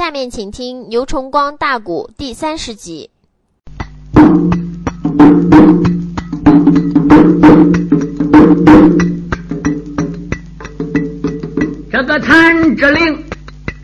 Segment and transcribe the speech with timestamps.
[0.00, 3.10] 下面请听牛崇光大鼓第三十集。
[11.92, 13.24] 这个谭志令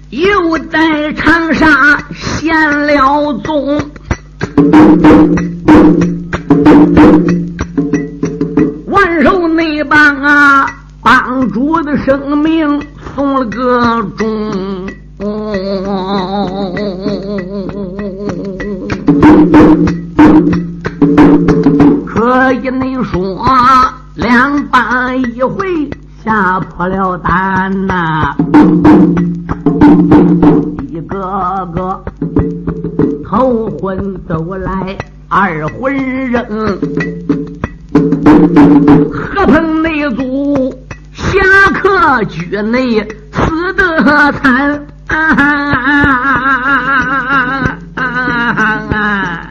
[0.09, 3.79] 又在长沙现了踪，
[8.87, 10.67] 万寿那帮啊，
[11.03, 12.81] 帮主的生命
[13.15, 14.86] 送了个终。
[22.07, 23.37] 可以你说
[24.15, 25.91] 两帮一回。
[26.27, 28.35] 吓破了胆呐！
[30.89, 32.03] 一个个
[33.25, 35.95] 头昏走来，二魂
[36.29, 36.45] 扔，
[39.13, 40.75] 何鹏内祖
[41.13, 41.39] 侠
[41.75, 45.23] 客居内死得惨，啊啊
[47.95, 48.03] 啊啊
[48.93, 49.47] 啊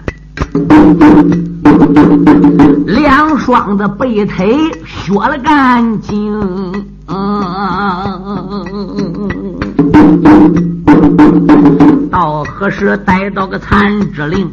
[2.86, 6.86] 两双的背腿削了干净。
[12.12, 14.50] 到何时逮到个残之令？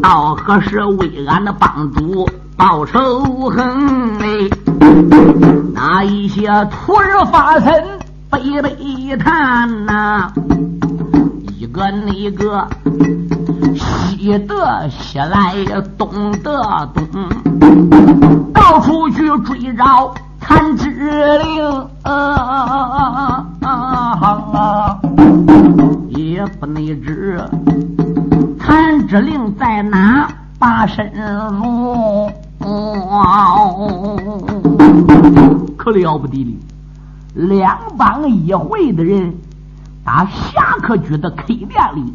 [0.00, 3.66] 到何时为俺的帮主报仇恨？
[4.20, 4.48] 哎，
[5.74, 7.84] 那一些徒儿发身
[8.30, 10.32] 悲悲叹呐，
[11.58, 12.66] 一个那个
[13.76, 15.54] 西得西来
[15.98, 17.28] 东得东，
[18.54, 20.14] 到处去追找。
[20.42, 21.86] 谭之令，
[26.08, 27.38] 也不能知
[28.58, 31.12] 谭之令在哪把身
[31.60, 32.30] 入，
[35.76, 36.52] 可了不得了！
[37.34, 39.34] 两帮一会的人
[40.04, 42.12] 把侠客局的 K 店里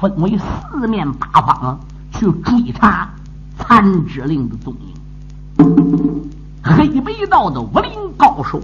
[0.00, 1.78] 分为四面八方
[2.12, 3.10] 去追查
[3.58, 6.30] 残之令的踪影。
[6.62, 8.62] 黑北道的武林高手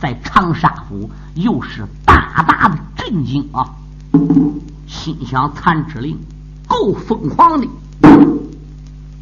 [0.00, 3.74] 在长沙府又是大大的震惊啊！
[4.86, 6.16] 心想：残之令
[6.68, 7.66] 够疯狂的，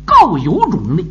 [0.05, 1.05] 够有种的，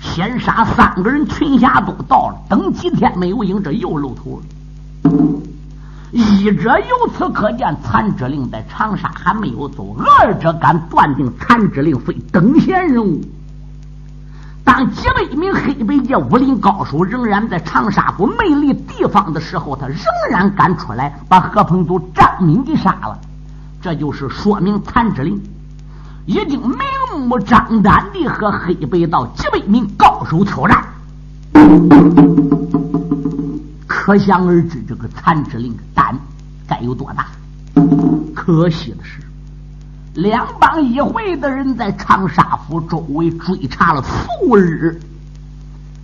[0.00, 4.42] 先杀三个人，群侠都到了，等几天没有影，这又露头了。
[6.10, 13.20] 一者由此可见，残之令在长沙还没有走；二者敢断定，残之令非等闲人物。
[14.64, 19.98] 当几百名黑白界武林高手仍然在长沙府没离地方的时候，他仍
[20.30, 23.18] 然敢出来把何鹏祖、张敏给杀了。
[23.80, 25.40] 这就是说明残之令
[26.26, 26.78] 已经明
[27.20, 30.84] 目张胆地和黑白道几百名高手挑战。
[33.86, 36.18] 可想而知，这个残之令的胆
[36.66, 37.26] 该有多大？
[38.34, 39.20] 可惜的是。
[40.14, 45.00] 两帮一会的人在长沙府周围追查了数日，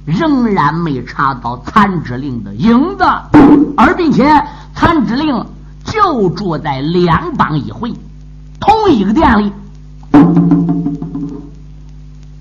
[0.05, 3.05] 仍然没查到残之令的影子，
[3.76, 4.25] 而并且
[4.75, 5.44] 残之令
[5.84, 7.93] 就住在两帮一会
[8.60, 9.53] 同一个店里。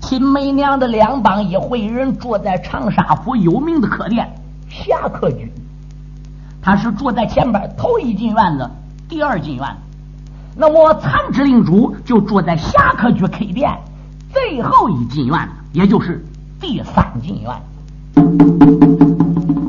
[0.06, 4.32] 秦媚娘的两帮一会人住在长沙府有名的客店
[4.68, 5.50] 侠客居，
[6.62, 8.70] 他是住在前边头一进院子，
[9.08, 9.76] 第二进院子。
[10.54, 13.76] 那么残之令主就住在侠客居 K 店
[14.32, 16.24] 最后一进院，也就是
[16.60, 17.50] 第三进院。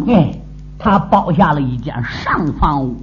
[0.08, 0.40] 哎，
[0.78, 2.96] 他包下了一间上房屋，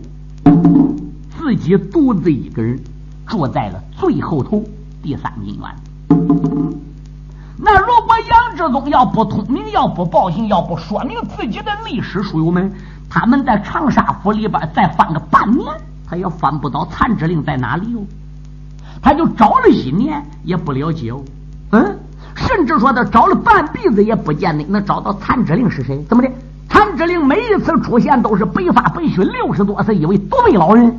[1.36, 2.78] 自己独自一个人
[3.26, 4.62] 住在了最后头
[5.02, 6.93] 第三进院。
[7.64, 12.70] 那如果杨志忠要不通名，要不报信，要不说明自己的历史，书友们，
[13.08, 15.66] 他们在长沙府里边再翻个半年。
[16.06, 18.04] 他也翻不到残之令在哪里哦，
[19.00, 21.22] 他就找了一年也不了解哦，
[21.70, 21.98] 嗯，
[22.34, 26.04] 甚至说他找了半辈子也不见得能找到残之令是谁？
[26.06, 26.30] 怎么的？
[26.68, 30.94] 残之令每一次出现都是白发白须，六十多岁一位独臂老人，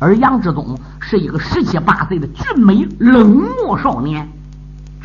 [0.00, 4.28] 而杨志忠是一个十七八岁的俊美冷漠少年，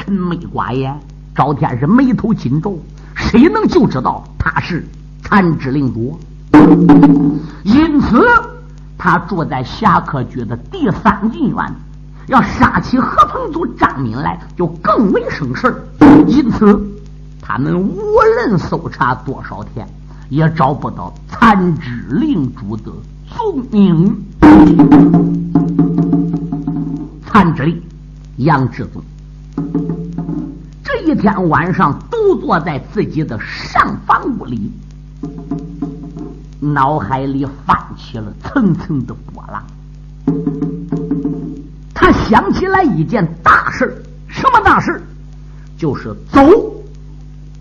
[0.07, 0.97] 沉眉寡言，
[1.35, 2.79] 赵天是眉头紧皱，
[3.13, 4.87] 谁能就知道他是
[5.21, 6.17] 残之令主？
[7.65, 8.25] 因此。
[8.97, 11.75] 他住在侠客居的第三进院，
[12.27, 15.83] 要杀起何鹏祖、张敏来，就更为省事
[16.25, 16.81] 因此，
[17.41, 17.99] 他们无
[18.37, 19.87] 论搜查多少天，
[20.29, 22.91] 也找不到残肢令主的
[23.35, 24.23] 踪影。
[27.25, 27.81] 残肢令
[28.37, 29.03] 杨志宗
[30.83, 34.71] 这一天晚上独坐在自己的上房屋里。
[36.59, 39.63] 脑海里泛起了层层的波浪。
[41.93, 45.01] 他想起来一件大事什么大事
[45.77, 46.41] 就是走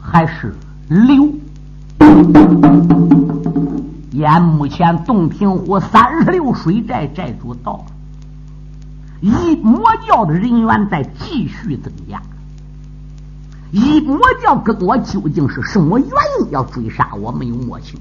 [0.00, 0.54] 还是
[0.88, 1.30] 留？
[4.12, 7.84] 眼目前洞庭湖三十六水寨寨主到了，
[9.26, 12.22] 一魔教的人员在继续增加。
[13.72, 17.32] 一魔教跟我究竟是什么原因要追杀我？
[17.32, 17.98] 没有摸清。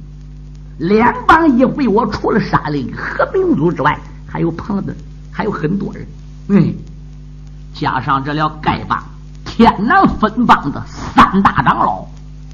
[0.78, 4.96] 联邦一回，我除了杀了一个何明祖之外，还有旁的，
[5.32, 6.06] 还有很多人。
[6.50, 6.76] 嗯，
[7.74, 9.04] 加上这了丐帮、
[9.46, 12.06] 天南分帮的三大长老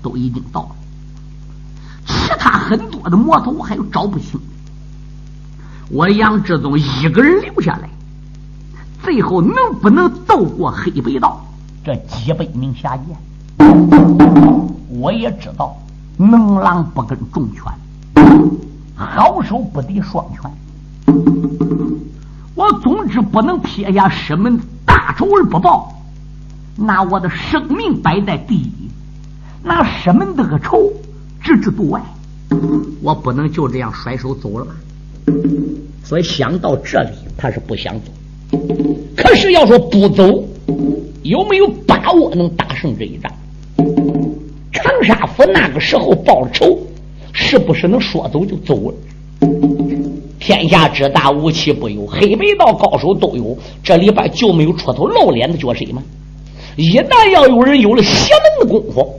[0.02, 0.76] 都已经到了，
[2.08, 4.40] 其他很多的魔头我还有找不清。
[5.90, 7.90] 我杨志宗一个人留下来，
[9.04, 11.44] 最后能不能斗过黑白道
[11.84, 13.08] 这几百名侠剑？
[14.90, 15.76] 我也知道，
[16.18, 17.64] 能狼不跟重拳，
[18.96, 20.52] 好手不敌双拳。
[22.54, 25.92] 我总之不能撇下师门大仇而不报，
[26.76, 28.90] 拿我的生命摆在第一，
[29.64, 30.92] 拿师门这个仇
[31.42, 32.02] 置之度外，
[33.02, 34.72] 我不能就这样甩手走了吧？
[36.04, 38.12] 所以想到这里，他是不想走。
[39.16, 40.44] 可是要说不走，
[41.24, 43.32] 有没有把握能打胜这一仗？
[44.72, 46.78] 长沙府那个时候报了仇，
[47.32, 48.96] 是不是能说走就走了？
[50.40, 53.56] 天下之大，无奇不有，黑白道高手都有。
[53.84, 56.02] 这里边就没有出头露脸的角色吗？
[56.76, 59.16] 一旦要有人有了邪门的功夫，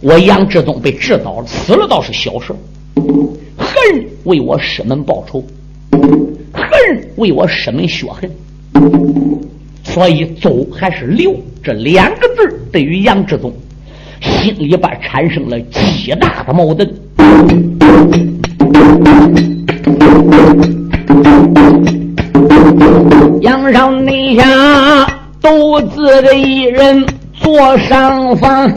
[0.00, 2.52] 我杨志宗被制倒了，死了倒是小事。
[3.56, 5.44] 何人为我师门报仇？
[6.54, 6.64] 恨
[7.16, 8.30] 为我师门血恨？
[9.82, 11.34] 所以走还是留？
[11.62, 13.52] 这两个字对于杨志宗
[14.20, 16.86] 心里边产生了极大的矛盾。
[23.40, 25.06] 杨少内下
[25.40, 27.04] 独自的一人
[27.34, 28.70] 坐上方，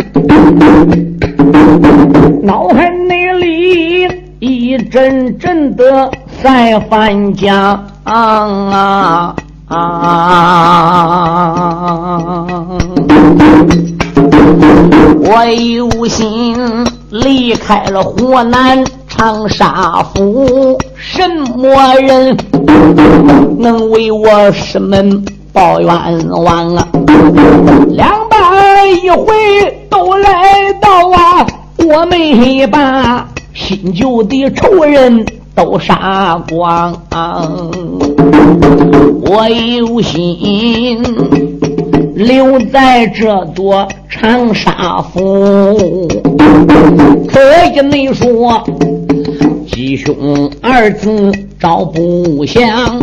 [2.41, 4.07] 脑海内里
[4.39, 6.09] 一阵阵的
[6.43, 9.35] 在翻江啊
[9.67, 10.95] 啊！
[15.23, 16.55] 我有心
[17.09, 18.83] 离开了湖南。
[19.09, 22.37] 长沙府什么人
[23.57, 25.89] 能为我师门报冤
[26.29, 26.87] 枉啊？
[27.87, 29.33] 两败一回
[29.89, 31.47] 都来到啊！
[31.79, 35.25] 我没把新旧的仇人
[35.57, 36.95] 都杀光，
[39.25, 41.01] 我有心
[42.13, 46.07] 留在这座长沙府。
[47.27, 48.63] 可以你说。
[49.65, 52.99] 吉凶二字找不详，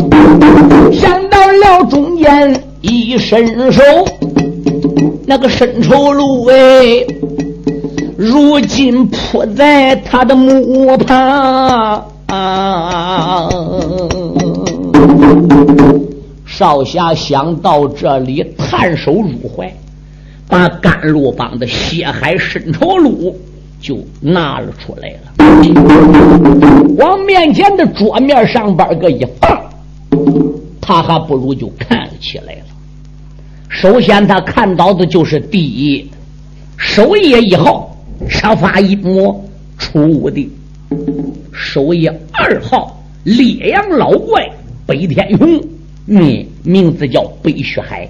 [0.93, 3.83] 想到了中间一伸手，
[5.27, 7.05] 那个伸丑路哎，
[8.17, 12.14] 如今扑在他的墓旁。
[16.47, 19.75] 少侠想到这里，探手入怀，
[20.47, 23.37] 把甘露帮的血海深仇录
[23.81, 25.19] 就拿了出来了。
[26.97, 29.61] 往面前的桌面上边个一放，
[30.81, 32.61] 他还不如就看起来了。
[33.69, 36.09] 首先他看到的就是第一，
[36.77, 37.97] 守夜一号
[38.29, 39.45] 车发一魔
[39.77, 40.49] 出屋的，
[41.55, 44.45] 守夜二号烈阳老怪
[44.85, 45.63] 北天雄，
[46.09, 48.09] 嗯，名字叫北雪海，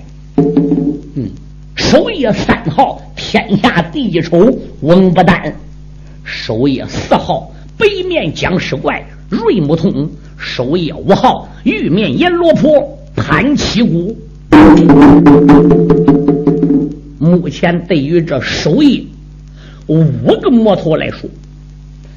[1.14, 1.28] 嗯，
[1.76, 5.54] 守夜三号天下第一丑翁不丹。
[6.24, 10.08] 守夜四号北面僵尸怪瑞木通，
[10.38, 14.16] 守夜五号玉面阎罗婆潘七姑。
[17.18, 19.04] 目前对于这守夜
[19.86, 21.28] 五个魔头来说，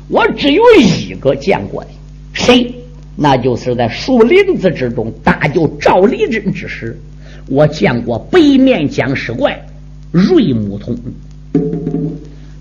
[0.10, 1.90] 我只有一个见过的，
[2.34, 2.74] 谁？
[3.20, 6.96] 那就是在树林子之中大救赵立珍之时，
[7.50, 9.60] 我见过北面僵尸怪
[10.12, 10.96] 瑞木通。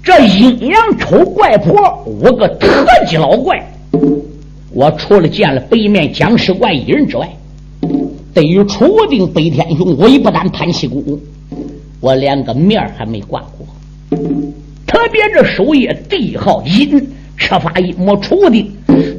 [0.02, 3.62] 这阴阳丑怪婆五个特级老怪，
[4.72, 7.28] 我除了见了北面僵尸怪一人之外，
[8.32, 11.20] 对于楚定北天雄、韦不丹、潘七姑，
[12.00, 14.18] 我连个面还没挂过。
[14.86, 17.06] 特别这守夜第一号阴
[17.36, 18.70] 车法一没出的，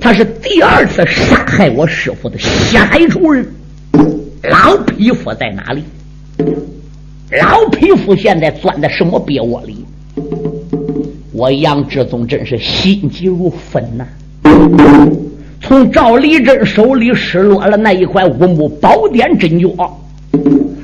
[0.02, 3.48] 他是第二次杀害我师傅的血海仇人。
[4.44, 5.84] 老匹夫在哪里？
[7.42, 9.86] 老匹夫现在钻在什么鳖窝里？
[11.32, 14.06] 我杨志宗真是心急如焚呐！
[15.62, 19.68] 从赵立珍手里失落了那一块五木宝典真诀，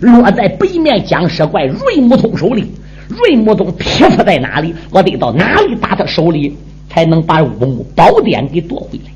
[0.01, 2.71] 落在北面僵尸怪瑞木通手里。
[3.07, 4.73] 瑞木宗匹夫在哪里？
[4.91, 6.55] 我得到哪里打他手里，
[6.93, 9.11] 才能把五木宝典给夺回来？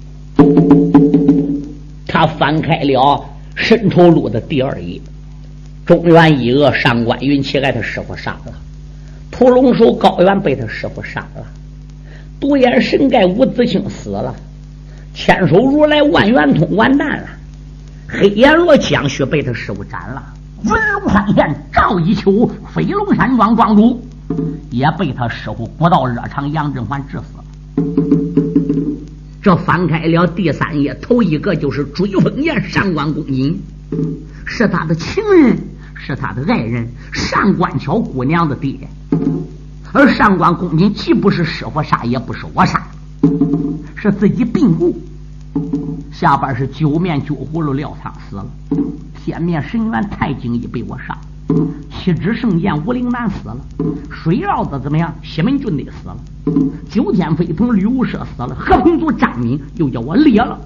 [2.08, 5.00] 他翻开了申仇录的第二页，
[5.86, 8.54] 中原一恶上官云起挨他师傅杀了，
[9.30, 11.46] 屠龙手高原被他师傅杀了，
[12.40, 14.34] 独眼神盖伍子清死了，
[15.14, 17.28] 千手如来万元通完蛋了，
[18.08, 20.24] 黑阎罗江须被他师傅斩了。
[20.64, 24.02] 文龙山县赵一秋，飞龙山庄庄主
[24.72, 27.37] 也被他师傅古道热肠杨振环致死。
[29.42, 33.58] 这翻开了第三页，头一个就是追风岩上官公瑾，
[34.46, 35.58] 是他的情人，
[35.96, 38.76] 是他的爱人，上官桥姑娘的爹。
[39.94, 42.88] 而上官公瑾既不是师傅杀，也不是我杀，
[43.96, 45.00] 是自己病故。
[46.12, 48.46] 下边是九面九葫芦廖仓死了。
[49.16, 51.18] 天面神元太京一被我杀，
[51.90, 53.58] 七支圣剑武陵南死了，
[54.10, 55.14] 水绕子怎么样？
[55.24, 56.18] 西门俊的死了，
[56.90, 60.60] 九天飞鹏吕无赦死了，和平族张敏又叫我裂了。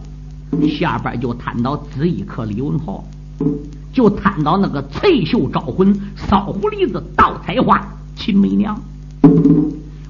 [0.70, 3.04] 下边就谈到紫衣客李文浩，
[3.94, 7.82] 就谈到那个翠袖招魂骚狐狸子倒彩花
[8.16, 8.80] 秦媚娘。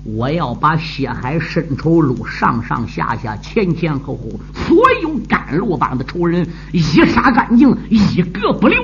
[0.03, 4.23] 我要把血海深仇录上上下下前前后后
[4.53, 8.77] 所有甘露帮的仇人一杀干净，一个不留。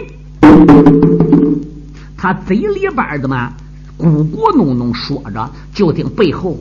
[2.18, 3.54] 他嘴里边的嘛
[3.98, 6.58] 咕咕哝哝说着，就听背后，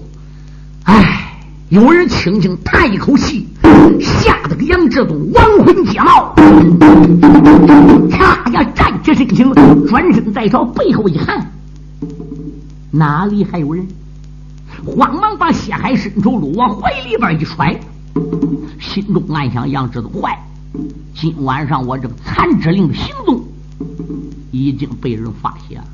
[0.84, 1.38] 哎，
[1.70, 3.48] 有人轻轻叹一口气，
[4.00, 6.34] 吓得个杨志东亡魂皆冒，
[8.10, 9.52] 差呀站起身形，
[9.86, 11.50] 转身再朝背后一看，
[12.90, 13.86] 哪里还有人？
[14.84, 17.78] 慌忙把血海深仇录往怀里边一揣，
[18.78, 20.38] 心中暗想：杨志东坏，
[21.14, 23.42] 今晚上我这个残肢令的行动
[24.50, 25.86] 已经被人发现了。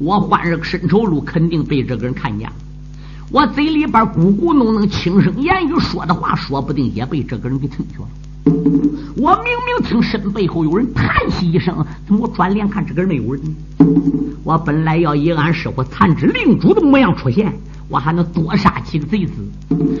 [0.00, 2.54] 我换这个深仇路，肯定被这个人看见了。
[3.30, 8.08] 我嘴里边咕咕哝哝轻声言语说的话，说不定也被这个人给听去了。
[9.16, 13.42] 我明明听身背后有人叹息一声，怎么我转脸看这个人没有人？
[14.42, 17.52] 我本来要以俺师傅残肢令主的模样出现，
[17.88, 19.32] 我还能多杀几个贼子。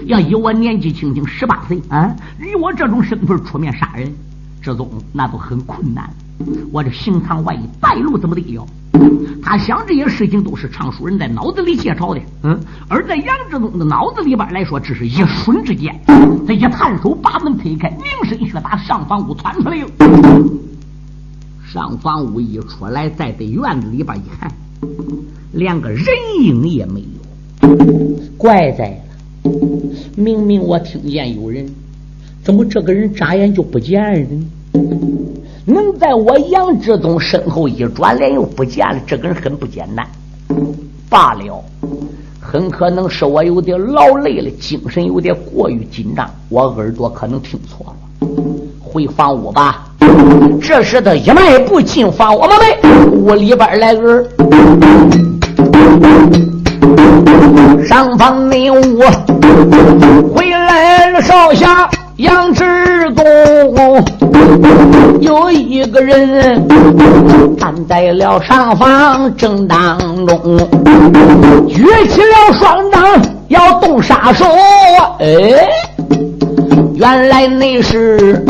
[0.04, 4.12] 要以我年纪轻轻十八岁啊，以我这种身份出面杀人，
[4.60, 6.12] 这种那都很困难。
[6.72, 8.66] 我这行藏万一败露怎么的了？
[9.42, 15.94] 他想这些事情都是常熟人在脑子里介绍的，嗯，而在杨志忠的脑子里边来说，只是一瞬之间。
[16.46, 19.86] 他一探手把门推开，凝神血打上房屋窜出来了。
[21.66, 24.50] 上房屋一出来，再在院子里边一看，
[25.52, 26.04] 连个人
[26.42, 27.68] 影也没有。
[28.38, 29.00] 怪哉
[29.44, 29.50] 了，
[30.16, 31.68] 明明我听见有人，
[32.42, 34.46] 怎么这个人眨眼就不见了呢？
[35.66, 40.06] 能在我杨志忠身后一转脸又不见了，这个人很不简单。
[41.08, 41.64] 罢了，
[42.38, 48.28] 很可能是我有点劳累了，精神有点过于紧张，我耳朵可能听错了。
[48.82, 49.86] 回房屋吧。
[50.60, 54.26] 这时他一迈步进房屋门，屋里边来人，
[57.86, 59.00] 上房内屋
[60.34, 61.88] 回来了，少侠。
[62.16, 62.64] 杨志
[63.74, 64.04] 公
[65.20, 66.64] 有一个人
[67.58, 70.56] 站在了上方正当中，
[71.68, 73.02] 举起了双掌
[73.48, 74.44] 要动杀手。
[75.18, 75.26] 哎，
[76.94, 78.44] 原来那是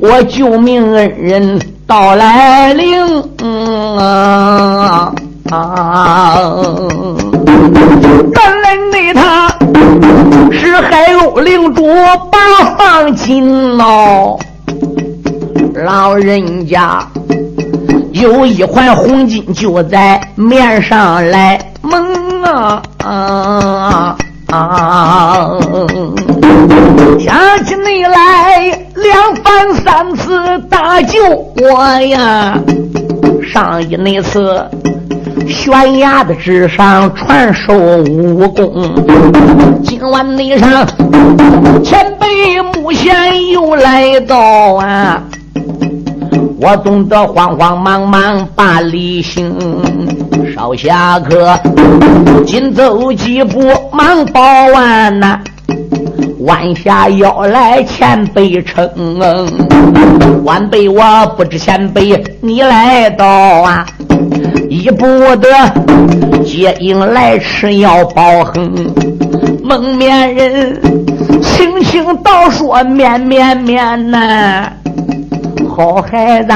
[0.00, 3.00] 我救命恩人到来临
[3.96, 5.14] 啊！
[5.52, 6.40] 啊
[8.32, 9.22] 原来那他。
[10.50, 11.86] 是海鸥领主
[12.30, 14.38] 八方金哦，
[15.74, 17.06] 老人家
[18.12, 24.16] 有一块红金就在面上来蒙啊啊
[24.50, 25.50] 啊！
[27.18, 31.22] 想起你来两番三次搭救
[31.56, 32.58] 我呀，
[33.52, 34.64] 上一那次。
[35.48, 38.94] 悬崖的之上传授武功，
[39.84, 40.86] 今晚内上
[41.82, 44.36] 前辈木贤又来到
[44.76, 45.22] 啊！
[46.60, 49.56] 我总得慌慌忙忙把礼行，
[50.54, 51.58] 少侠客
[52.46, 53.60] 紧走几步
[53.92, 55.40] 忙报完呐，
[56.40, 58.88] 弯下腰来前辈称，
[60.44, 61.02] 晚辈我
[61.36, 63.84] 不知前辈你来到啊！
[64.68, 65.06] 一不
[65.36, 65.48] 得
[66.44, 68.92] 接应来吃药包恒。
[69.62, 70.80] 蒙面人
[71.40, 74.72] 轻轻道说：“面面面呐，
[75.68, 76.52] 好孩子，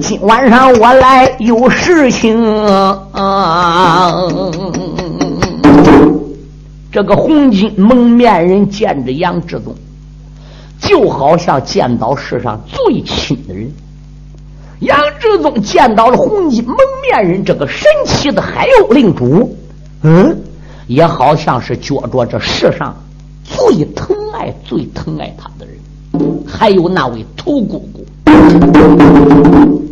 [0.00, 2.42] 今晚上我来有事情。”
[6.92, 9.74] 这个红巾蒙面人见着杨志忠，
[10.78, 13.72] 就好像见到世上最亲的人。
[14.82, 19.56] 杨志宗见到了红巾蒙面人这个神奇的海鸥领主，
[20.02, 20.36] 嗯。
[20.88, 22.94] 也好像是觉着这世上
[23.44, 25.76] 最疼爱、最疼爱他的人，
[26.46, 28.04] 还有那位屠姑姑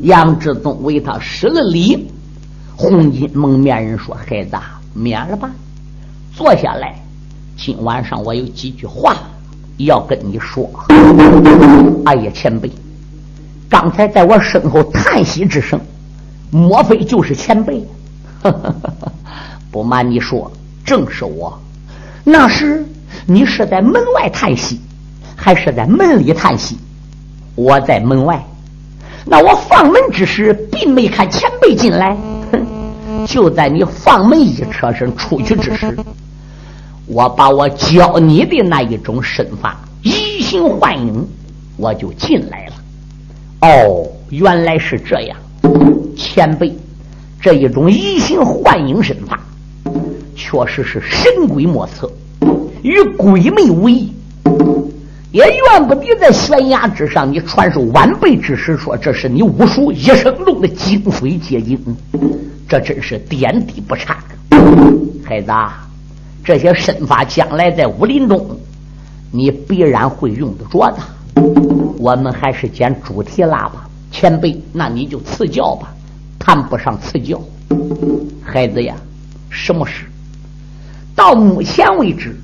[0.02, 2.08] 杨志宗为他施了礼。
[2.76, 4.56] 红巾蒙面人说：“孩子，
[4.92, 5.48] 免了吧，
[6.36, 7.00] 坐下来。
[7.56, 9.16] 今晚上我有几句话
[9.78, 10.68] 要跟你说。”
[12.04, 12.70] 哎呀，前辈，
[13.70, 15.80] 刚才在我身后叹息之声，
[16.50, 17.86] 莫非就是前辈？
[19.70, 20.50] 不瞒你说。
[20.84, 21.56] 正是我，
[22.24, 22.84] 那时
[23.26, 24.80] 你是在门外叹息，
[25.36, 26.76] 还是在门里叹息？
[27.54, 28.44] 我在门外。
[29.24, 32.16] 那我放门之时，并没看前辈进来。
[32.50, 32.66] 哼，
[33.24, 35.96] 就在你放门一车身出去之时，
[37.06, 41.24] 我把我教你的那一种身法移形换影，
[41.76, 42.72] 我就进来了。
[43.62, 45.36] 哦，原来是这样，
[46.16, 46.74] 前辈，
[47.40, 49.38] 这一种移形换影身法。
[50.34, 52.10] 确实是神鬼莫测，
[52.82, 54.10] 与鬼魅无异，
[55.30, 61.78] 也怨不得在悬崖之上，你传授晚辈之时说这是你武术一生中的精髓结晶，
[62.66, 64.16] 这真是点滴不差。
[65.22, 65.52] 孩子，
[66.42, 68.58] 这些身法将来在武林中，
[69.30, 71.69] 你必然会用得着的。
[72.00, 75.92] 我们还是捡主题拉吧，前辈，那你就赐教吧，
[76.38, 77.38] 谈不上赐教。
[78.42, 78.96] 孩子呀，
[79.50, 80.06] 什么事？
[81.14, 82.34] 到目前为止，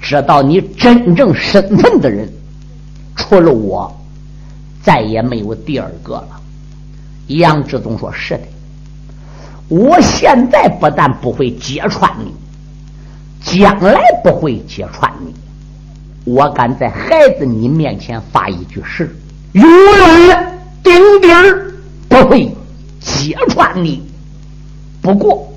[0.00, 2.28] 知道你真正身份的人，
[3.14, 3.52] 除了。
[3.52, 3.96] 我，
[4.82, 6.40] 再也没有第二个了。
[7.28, 8.42] 杨志宗说：“是的，
[9.68, 12.34] 我现在不但不会揭穿你，
[13.40, 15.32] 将来不会揭穿你。
[16.24, 19.14] 我敢在孩子你面前发一句誓，
[19.52, 19.64] 永
[20.26, 21.72] 远定底儿
[22.08, 22.54] 不会
[23.00, 24.02] 揭穿你。
[25.00, 25.48] 不过。”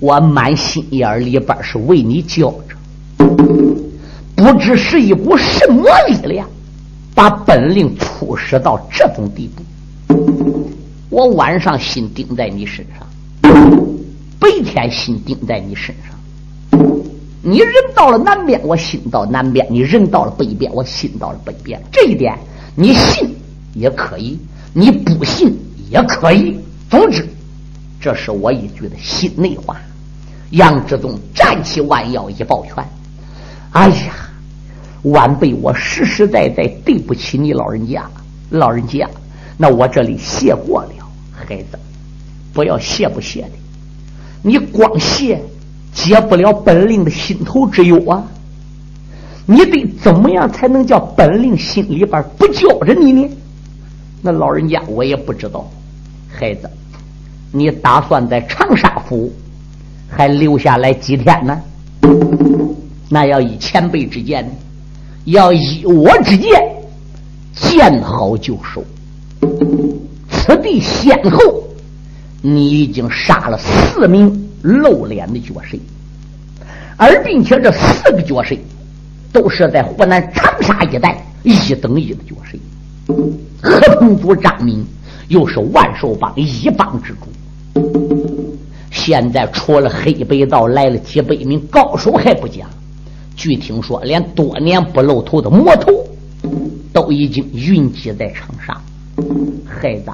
[0.00, 2.74] 我满心眼里边是为你叫着，
[4.34, 6.48] 不知是一股什么力量，
[7.14, 9.62] 把本领促使到这种地步。
[11.08, 13.06] 我晚上心盯在你身上，
[14.40, 16.90] 白天心盯在你身上。
[17.42, 21.82] 你人到了南边，我心到南边；你人到了北边，我心到了北边。
[21.90, 22.38] 这一点，
[22.76, 23.34] 你信
[23.74, 24.38] 也可以，
[24.72, 25.58] 你不信
[25.90, 26.56] 也可以。
[26.88, 27.28] 总之，
[28.00, 29.76] 这是我一句的心内话。
[30.50, 32.74] 杨志宗站起弯腰一抱拳
[33.72, 34.14] ：“哎呀，
[35.04, 38.04] 晚辈我实实在在对不起你老人家，
[38.50, 39.08] 老人家，
[39.56, 40.90] 那我这里谢过了。
[41.32, 41.78] 孩子，
[42.52, 43.50] 不要谢不谢的，
[44.42, 45.42] 你光谢
[45.92, 48.24] 解不了本令的心头之忧啊！
[49.46, 53.28] 你得怎么样才能叫本令心里边不叫着你呢？
[54.22, 55.68] 那老人家我也不知道。
[56.28, 56.70] 孩子，
[57.50, 59.32] 你打算在长沙府？”
[60.14, 61.58] 还留下来几天呢？
[63.08, 64.46] 那要以前辈之见，
[65.24, 66.50] 要以我之见，
[67.54, 68.84] 见好就收。
[70.30, 71.64] 此地先后，
[72.42, 75.76] 你已经杀了四名露脸的角色，
[76.96, 78.56] 而并且这四个角色
[79.32, 82.58] 都是在湖南长沙一带一等一的角色。
[83.60, 84.86] 河东族张明
[85.28, 87.28] 又是万寿帮一帮之主。
[88.90, 92.68] 现在除了黑白道来了几百名高手还不讲，
[93.34, 95.92] 据听说连多年不露头的魔头
[96.92, 98.80] 都已经云集在长沙。
[99.66, 100.10] 孩子，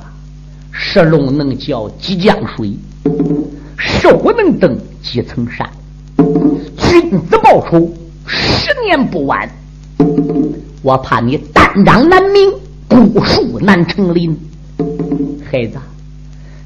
[0.70, 2.72] 石龙能叫几江水，
[3.76, 5.68] 手能登几层山。
[6.76, 7.90] 君子报仇，
[8.26, 9.48] 十年不晚。
[10.82, 12.50] 我怕你单掌难鸣，
[12.88, 14.36] 孤树难成林。
[15.50, 15.78] 孩子，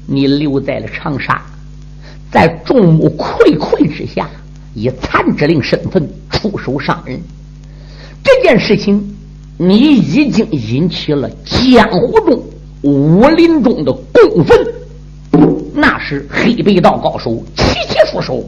[0.07, 1.41] 你留在了长沙。
[2.31, 4.29] 在众目睽睽之下，
[4.73, 7.19] 以残之令身份出手伤人，
[8.23, 9.15] 这件事情
[9.57, 12.43] 你已经引起了江湖中、
[12.81, 14.57] 武林中的公愤。
[15.73, 18.43] 那是黑白道高手齐齐出手，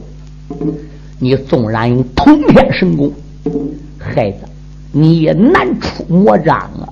[1.20, 3.12] 你纵然用通天神功，
[3.98, 4.38] 孩子
[4.92, 6.86] 你也难出魔掌啊！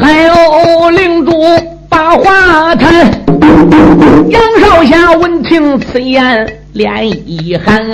[0.00, 1.32] 还有领主。
[1.88, 3.04] 把话谈。
[4.30, 7.84] 杨少侠闻听此言，脸一寒，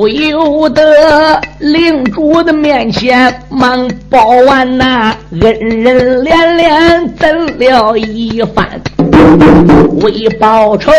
[0.00, 8.66] 不由得领主的面前忙报完那恩人连连赠了一番，
[10.00, 10.90] 为报仇，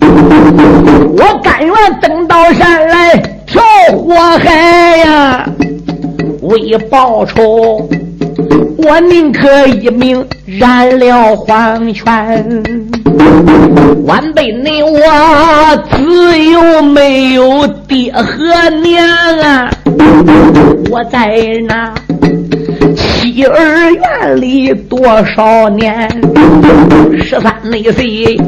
[0.00, 3.14] 我甘愿登到山来
[3.46, 3.62] 跳
[3.94, 5.46] 火海呀！
[6.40, 7.86] 为报仇。
[8.78, 12.62] 我宁可一命染了黄泉，
[14.04, 19.06] 晚辈你我自幼没有爹和娘
[19.40, 19.70] 啊！
[20.90, 21.36] 我在
[21.68, 21.92] 那
[22.94, 26.08] 妻儿院里多少年，
[27.20, 28.38] 十三那岁，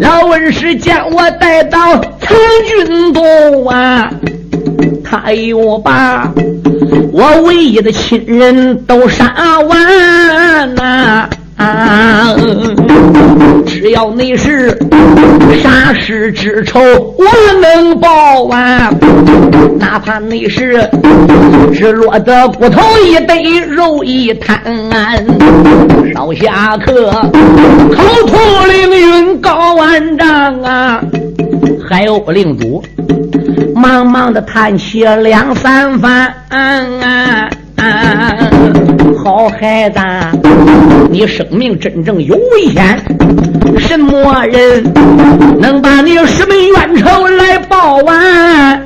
[0.00, 1.78] 老恩师将我带到
[2.20, 4.10] 参军洞啊，
[5.04, 6.32] 他又把。
[7.12, 11.28] 我唯一的亲人都杀完呐！
[13.66, 14.70] 只要你是
[15.62, 17.24] 杀师之仇，我
[17.60, 18.92] 能报完。
[19.78, 20.88] 哪怕你是
[21.72, 24.60] 只落得骨头一堆，肉一滩。
[26.14, 31.00] 少侠客，口吐凌云高万丈啊！
[31.88, 32.82] 还有令主。
[33.74, 36.32] 忙忙的叹息两三番，
[39.22, 39.98] 好孩子，
[41.10, 42.98] 你生命真正有危险，
[43.78, 44.84] 什么人
[45.58, 48.80] 能把你十门冤仇来报完？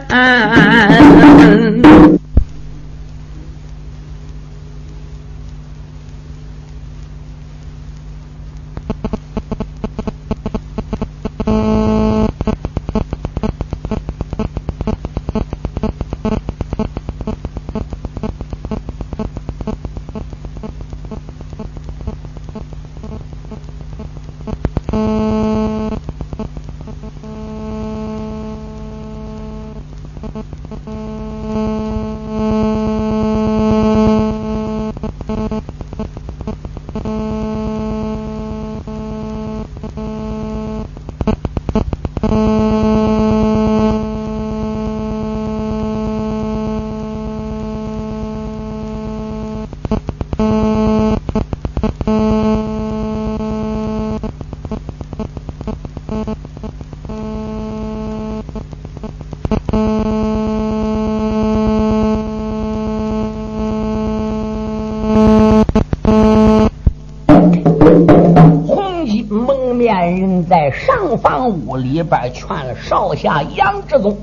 [73.19, 74.17] 下杨志宗，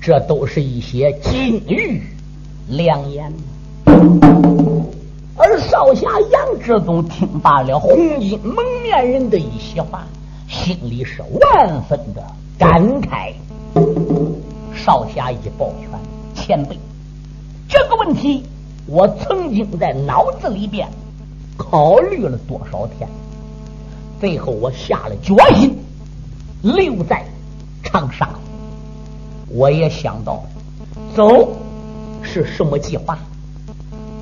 [0.00, 2.02] 这都是一些金玉
[2.68, 3.32] 良言。
[5.36, 10.04] 而少侠杨志宗听罢了红衣蒙面人的一席话，
[10.48, 12.20] 心里是万分的
[12.58, 13.32] 感慨。
[14.74, 15.88] 少侠一抱拳，
[16.34, 16.76] 前辈，
[17.68, 18.42] 这个问题
[18.86, 20.88] 我曾经在脑子里边
[21.56, 23.08] 考虑了多少天，
[24.18, 25.78] 最后我下了决心。
[26.62, 27.24] 留在，
[29.52, 30.44] 我也想到
[31.14, 31.56] 走
[32.22, 33.18] 是什么计划，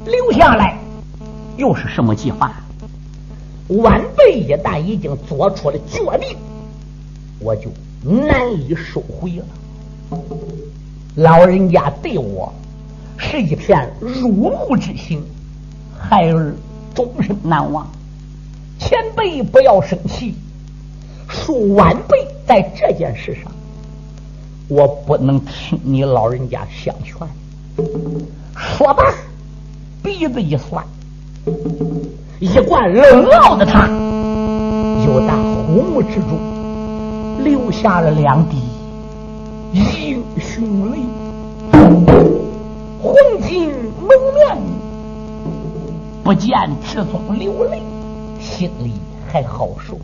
[0.07, 0.79] 留下来
[1.57, 2.53] 又是什么计划。
[3.69, 6.37] 晚辈一旦已经做出了决定，
[7.41, 7.71] 我就
[8.03, 10.19] 难以收回了。
[11.17, 12.51] 老人家对我
[13.19, 15.23] 是一片入目之心，
[15.99, 16.55] 孩儿
[16.95, 17.87] 终身难忘。
[18.79, 20.35] 前辈不要生气。
[21.29, 23.53] 恕晚辈在这件事上，
[24.69, 27.17] 我不能听你老人家相劝。
[28.55, 29.15] 说罢，
[30.03, 30.85] 鼻子一酸，
[32.39, 33.89] 一贯冷傲的他，
[35.07, 38.59] 又在虎目之中流下了两滴
[39.73, 40.99] 英雄泪，
[43.01, 44.59] 红巾蒙面，
[46.23, 46.55] 不见
[46.85, 47.81] 赤宗流泪，
[48.39, 48.93] 心里
[49.33, 49.99] 还好受。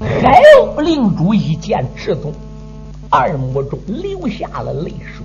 [0.00, 2.32] 还有领主一见赤宗，
[3.14, 5.22] 二目中流下了泪水。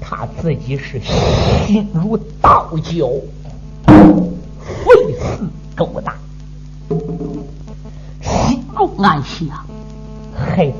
[0.00, 3.08] 他自己是心如刀绞，
[3.86, 6.16] 肺似狗大，
[8.20, 9.64] 心中暗想：
[10.34, 10.76] 孩子，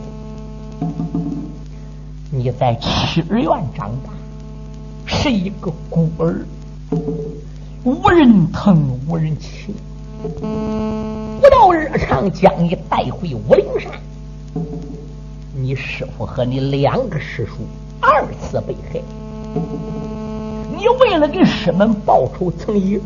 [2.32, 4.10] 你在七儿院长大，
[5.06, 6.44] 是一个孤儿，
[7.84, 9.72] 无人疼，无人亲。
[11.40, 13.92] 不到日常将你带回武陵山，
[15.62, 17.52] 你师傅和你两个师叔
[18.00, 19.00] 二次被害，
[20.76, 23.00] 你为了给师门报仇，曾以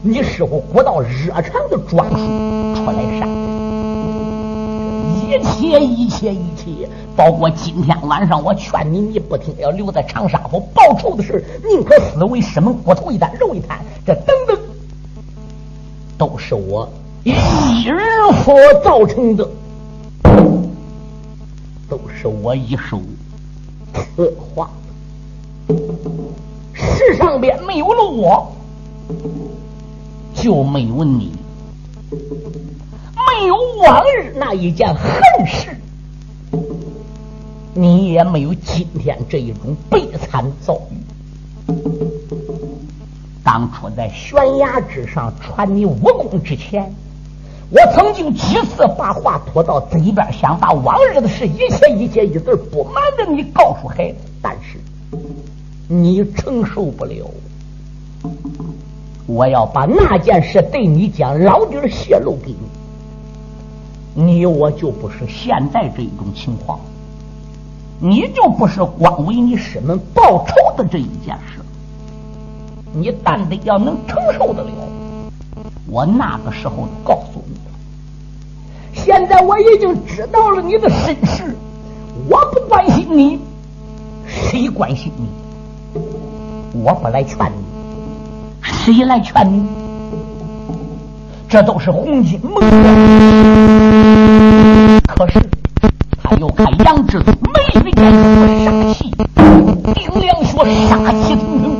[0.00, 2.16] 你师傅古道热肠的装束
[2.74, 3.26] 出来杀
[5.12, 14.58] 一切一切一切，包括今天晚上我劝你，你不听，要留在长沙府报仇的事，宁可死为师门骨头一担肉一摊，这等等，
[16.16, 16.88] 都是我
[17.24, 17.32] 一
[17.84, 18.00] 人
[18.42, 19.46] 所造成的，
[22.08, 23.00] 是我一手
[23.92, 24.70] 策划。
[26.74, 28.52] 世上边没有了我，
[30.34, 31.30] 就没有你；
[32.10, 35.76] 没有往日那一件恨事，
[37.74, 41.74] 你也没有今天这一种悲惨遭遇。
[43.42, 46.92] 当初在悬崖之上传你武功之前，
[47.70, 54.78] 我曾经几次把话拖到嘴边，想把往日的事一切一切一字不瞒着你告诉孩子，但是。
[55.86, 57.28] 你承受不了，
[59.26, 62.54] 我要把那件事对你讲，老底儿泄露给
[64.14, 66.80] 你，你我就不是现在这一种情况，
[68.00, 71.60] 你就不是光为你师门报仇的这一件事，
[72.92, 74.70] 你但得要能承受得了。
[75.88, 77.29] 我那个时候告诉
[79.20, 81.54] 现在我已经知道了你的身世，
[82.26, 83.38] 我不关心你，
[84.26, 85.28] 谁关心你？
[86.82, 87.62] 我不来劝你，
[88.62, 89.66] 谁来劝你？
[91.50, 92.72] 这都是红巾蒙面。
[95.06, 95.38] 可是
[96.22, 98.16] 他又看杨志祖眉眉间有
[98.64, 99.10] 杀气，
[99.94, 101.76] 丁亮说杀气腾腾，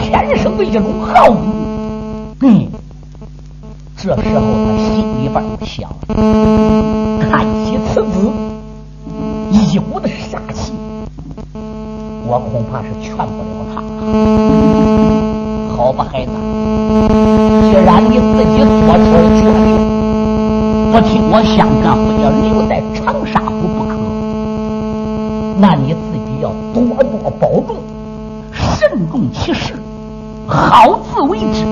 [0.00, 1.38] 天生的一种豪骨。
[2.40, 2.66] 嗯，
[3.96, 4.32] 这时候他心
[7.20, 8.30] 看起此子
[9.50, 10.72] 一股的杀气。
[12.26, 13.86] 我恐怕是劝不了他了。
[15.76, 16.32] 好吧，孩子，
[17.70, 19.68] 既然你自己做出了决定，
[20.92, 23.90] 不听我相劝，非要留在长沙府不可，
[25.58, 27.76] 那你自己要多多保重，
[28.52, 29.74] 慎重其事，
[30.46, 31.64] 好自为之。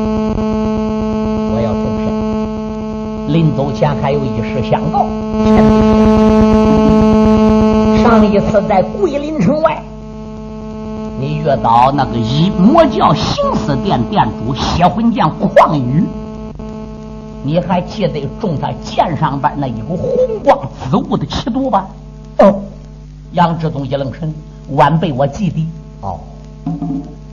[3.57, 5.07] 走前还有一事相告。
[8.03, 9.83] 上一次在桂林城外。
[11.19, 16.05] 你遇到那个一魔教行思殿殿主血魂剑旷宇，
[17.43, 20.11] 你还记得中他剑上边那一股红
[20.45, 20.59] 光
[20.91, 21.87] 紫雾的气度吧？
[22.39, 22.61] 哦，
[23.33, 24.33] 杨志东一愣神，
[24.73, 25.67] 晚辈我记得。
[26.03, 26.21] 哦，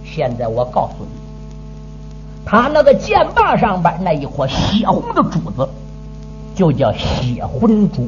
[0.05, 1.09] 现在我告诉你，
[2.45, 5.67] 他那个剑把上边那一颗血红的珠子，
[6.55, 8.07] 就叫血魂珠。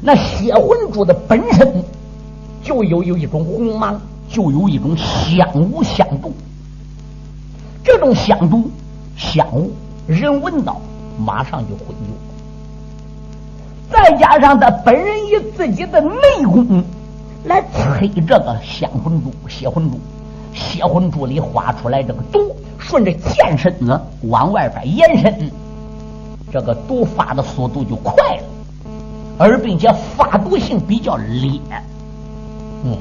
[0.00, 1.84] 那血魂珠的本身
[2.62, 4.00] 就有有一种红芒。
[4.30, 6.34] 就有一种香雾香毒，
[7.82, 8.70] 这种香毒
[9.16, 9.72] 香雾，
[10.06, 10.78] 人闻到
[11.18, 12.12] 马上就昏厥。
[13.90, 16.84] 再加上他本人以自己的内功
[17.44, 19.98] 来催这个香魂珠、血魂珠，
[20.52, 25.50] 血魂珠里化出来这个毒，顺着剑身子往外边延伸，
[26.52, 28.42] 这个毒发的速度就快了，
[29.38, 31.60] 而并且发毒性比较烈，
[32.84, 32.96] 嗯。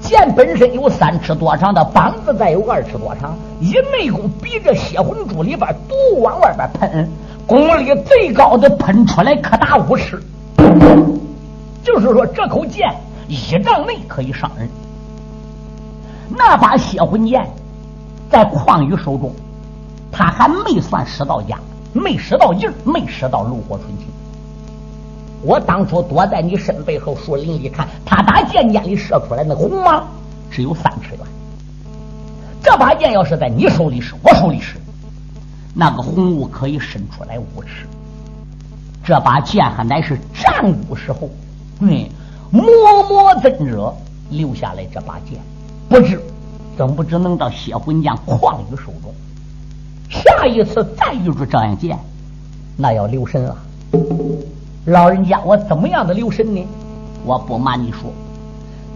[0.00, 7.10] 剑本身有三尺多长的膀子，再有二尺多长，一内功逼着血魂珠里边毒往外边喷，
[7.46, 10.22] 功力最高的喷出来可达五尺。
[11.82, 12.94] 就是说，这口剑
[13.28, 14.68] 一丈内可以伤人。
[16.28, 17.46] 那把血魂剑
[18.30, 19.32] 在况宇手中，
[20.12, 21.58] 他还没算使到家，
[21.94, 24.06] 没使到劲儿，没使到炉火纯青。
[25.42, 30.06] 我当初躲在你身背后树林里看，他打剑尖里射出来那红芒
[30.50, 31.20] 只有三尺远。
[32.62, 34.76] 这把剑要是在你手里使，我手里使，
[35.74, 37.86] 那个红雾可以伸出来五尺。
[39.04, 41.28] 这把剑还乃是战国时候，
[41.80, 42.08] 嗯，
[42.50, 42.62] 默
[43.08, 43.94] 默真者
[44.30, 45.38] 留下来这把剑，
[45.88, 46.18] 不知
[46.76, 49.14] 怎不知能到血魂将旷宇手中。
[50.10, 51.98] 下一次再遇着这样剑，
[52.76, 53.56] 那要留神了。
[54.86, 56.66] 老人家，我怎么样的留神呢？
[57.24, 58.12] 我不瞒你说，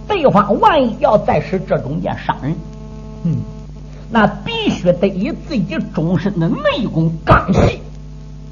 [0.06, 2.54] 对方万一要再使这种剑伤人，
[3.24, 3.36] 嗯，
[4.10, 7.80] 那必须得以自己终身的内功刚气，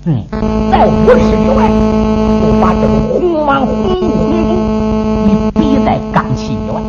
[0.07, 0.25] 嗯，
[0.71, 1.69] 在五十里外
[2.41, 4.55] 就把这个红芒红红毒
[5.27, 6.81] 你逼在刚气以外，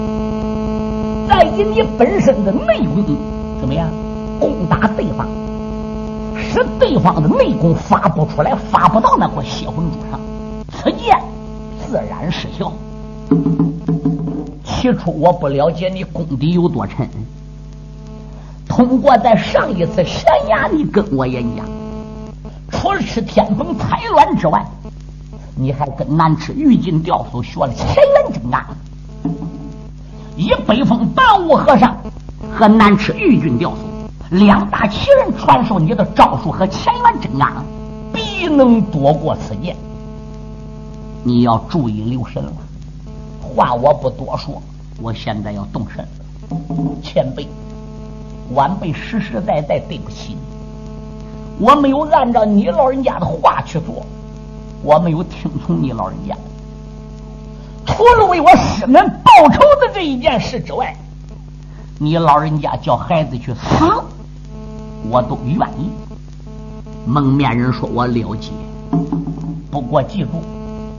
[1.28, 3.04] 再以你本身的内功
[3.60, 3.90] 怎么样？
[4.40, 5.28] 攻打对方，
[6.52, 10.20] 使对方的内功发不出来，发不到那块血魂珠上。
[10.72, 11.18] 此剑
[11.86, 12.72] 自然失效。
[14.64, 17.10] 起初我不了解你功底有多沉。
[18.68, 21.66] 通过在上一次悬崖，你跟我演讲，
[22.70, 24.64] 除了吃天蓬彩卵之外，
[25.56, 28.66] 你还跟南池玉金吊叟学了乾元真干。
[30.36, 31.98] 以北风白雾和尚
[32.54, 33.76] 和南池玉军吊叟
[34.32, 37.63] 两大奇人传授你的招数和乾元真干，
[38.13, 39.76] 必能躲过此劫。
[41.24, 42.52] 你要注意留神了。
[43.42, 44.62] 话我不多说，
[45.02, 46.08] 我现在要动身了。
[47.02, 47.48] 前辈，
[48.54, 50.38] 晚辈实实在在对不起
[51.58, 54.06] 你，我没有按照你老人家的话去做，
[54.84, 56.36] 我没有听从你老人家。
[57.86, 60.96] 除了为我师门报仇的这一件事之外，
[61.98, 63.86] 你老人家叫孩子去死，
[65.10, 65.89] 我都愿意。
[67.06, 68.52] 蒙面人说：“我了解，
[69.72, 70.30] 不过记住。”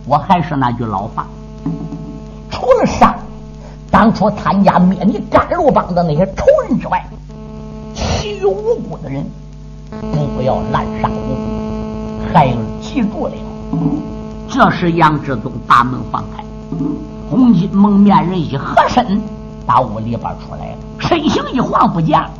[0.06, 1.26] 我还是那句老话，
[2.48, 3.14] 除了杀
[3.90, 7.06] 当初参加灭你甘露帮的那些仇人之外，
[7.94, 9.22] 其余无辜的人
[10.34, 12.32] 不要滥杀无辜。
[12.32, 13.34] 孩儿记住了，
[14.48, 16.42] 这时杨志宗大门放开，
[17.28, 19.20] 红巾蒙面人一合身，
[19.66, 22.30] 打屋里边出来了，身形一晃不见了。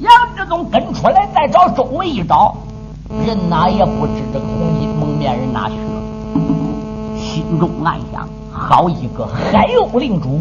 [0.00, 2.56] 杨志宗跟出来，再找周围一找，
[3.24, 6.02] 人哪也不知这个红衣蒙面人哪去了。
[7.16, 10.40] 心中暗想：好一个海鸥领主，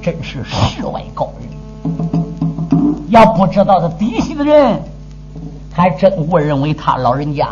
[0.00, 1.48] 真是世外高人。
[3.08, 4.82] 要不知道他底细的人，
[5.72, 7.46] 还真误认为他老人家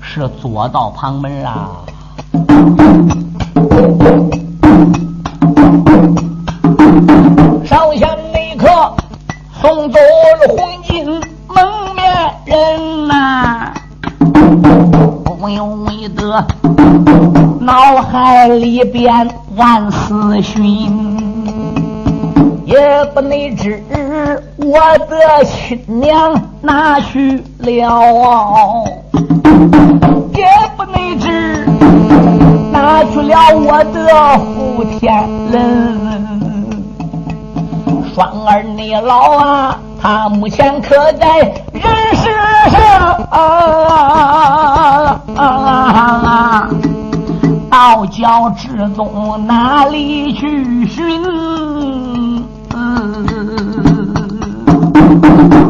[0.00, 1.84] 是左道旁门啊。
[10.48, 11.04] 黄金
[11.48, 12.04] 蒙面
[12.44, 13.72] 人呐。
[15.24, 16.46] 不由为得
[17.60, 20.62] 脑海里边万思寻，
[22.64, 23.82] 也不能知
[24.56, 28.84] 我的亲娘哪去了，
[30.34, 31.66] 也不能知
[32.72, 36.13] 哪去了我的胡天人。
[38.14, 41.40] 双儿你老啊，他目前可在
[41.72, 41.82] 人
[42.14, 42.30] 世
[42.70, 42.80] 上
[45.36, 46.70] 啊？
[47.68, 51.04] 道教之宗哪里去寻？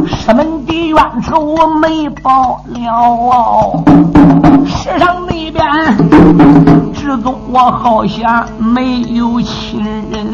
[0.06, 3.82] 师门的冤仇我没报了，
[4.66, 5.62] 世上那边
[6.92, 10.26] 之宗我好像没有亲人。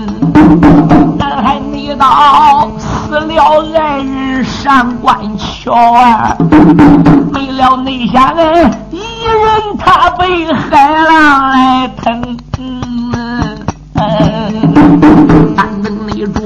[1.19, 6.37] 南海那道死了爱人上官桥啊，
[7.33, 12.37] 没了内下人一人，他被海浪来吞。
[15.57, 16.41] 反正你着，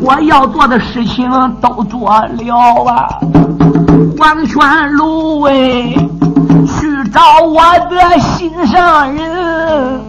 [0.00, 1.28] 我要做的事情
[1.60, 3.08] 都做了啊！
[4.16, 10.00] 黄泉芦苇去找我的心上人。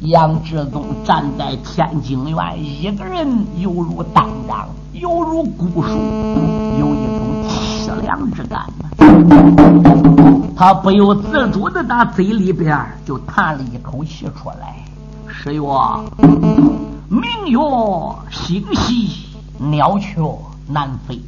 [0.00, 5.90] 杨志宗站在天津院，一个人犹如单张，犹如孤树，
[6.78, 8.62] 有一种凄凉之感。
[10.58, 14.84] 他不由自主的打嘴里边就叹了一口气出来
[15.30, 15.62] ：“师曰，
[17.08, 17.58] 明月
[18.28, 20.20] 星稀，鸟雀
[20.66, 21.22] 南飞，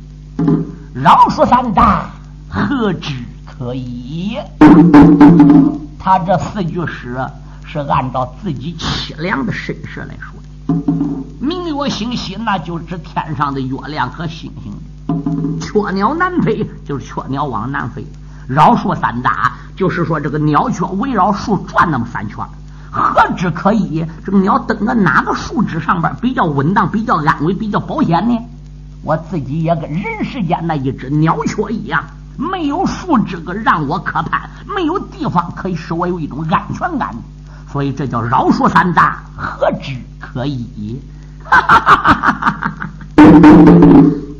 [0.92, 2.10] 饶恕三大，
[2.48, 3.14] 何止
[3.46, 4.36] 可以？”
[5.96, 7.24] 他这四句诗。
[7.72, 10.74] 是按照自己凄凉的身世来说的。
[11.38, 14.72] 明月星稀，那就指天上的月亮和星星；
[15.60, 18.02] 雀鸟南飞，就是雀鸟往南飞；
[18.50, 22.44] 绕树三大，就是说这个鸟雀围绕树转那么三圈。
[22.90, 24.04] 何止可以？
[24.26, 28.36] 这个鸟登在哪个树枝上边比较稳当、比较安稳、比较保险呢？
[29.04, 32.02] 我自己也跟人世间那一只鸟雀一样，
[32.36, 37.14] 没有树枝个让我可攀，没有地方可以使我有一种安全感。
[37.72, 41.00] 所以这叫饶恕三大，何止可以？
[41.44, 42.80] 哈哈哈哈哈哈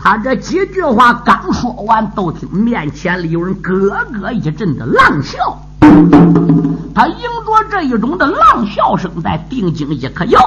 [0.03, 5.39] 他这几句话刚说完，都听面前里有人咯咯一阵的浪笑。
[6.95, 10.39] 他迎着这一种的浪笑声，在定睛一看，哟，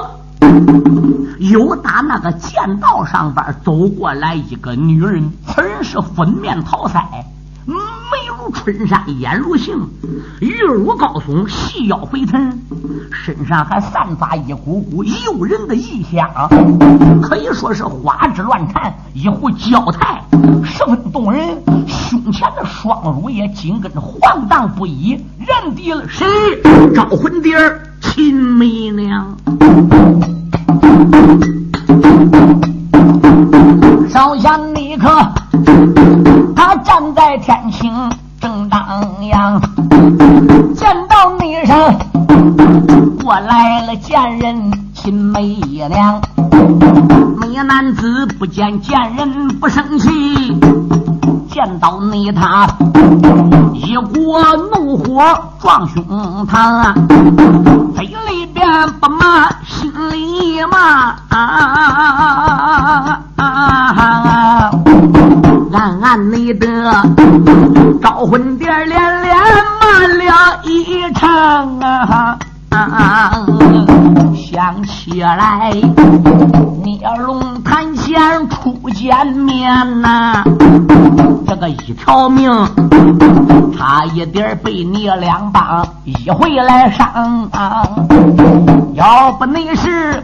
[1.38, 7.00] 又打那个剑道上边走过来一个女人，很是粉面桃腮。
[8.54, 9.76] 春山，眼如杏，
[10.40, 12.58] 玉乳高松，细腰肥臀，
[13.12, 16.30] 身上还散发一股股诱人的异香，
[17.20, 20.22] 可以说是花枝乱颤，一壶娇态
[20.64, 21.62] 十分动人。
[21.86, 26.26] 胸前的双乳也紧跟着晃荡不已，认定了谁？
[26.94, 27.56] 招魂蝶
[28.00, 29.36] 秦媚娘。
[34.08, 35.08] 少侠你可，
[36.54, 37.92] 他站在天晴
[40.76, 41.98] 见到你上
[43.20, 45.56] 过来了贱人秦媚
[45.88, 46.20] 娘。
[47.40, 50.08] 美男子不见贱人不生气。
[51.50, 52.66] 见到你，他
[53.72, 54.38] 一股
[54.72, 55.22] 怒火
[55.60, 56.04] 撞胸
[56.46, 56.92] 膛，
[57.94, 58.66] 嘴里边
[59.00, 61.38] 不骂，心里骂啊
[63.36, 64.70] 啊啊，
[65.74, 66.66] 暗暗内的
[68.00, 69.36] 招魂殿连连
[69.80, 72.38] 骂了一场啊！
[74.34, 75.72] 想起来，
[76.82, 80.44] 聂龙潭前初见面呐，
[81.48, 82.48] 这个一条命
[83.76, 87.50] 差一点被你两帮一回来伤。
[88.94, 90.22] 要不你是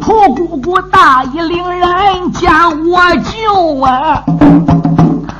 [0.00, 4.24] 土姑姑大义凛然将我救啊！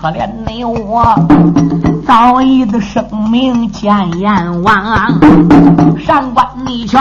[0.02, 1.14] 可怜你我
[2.06, 5.18] 早已的生命见阎王，
[5.98, 7.00] 上官你瞧，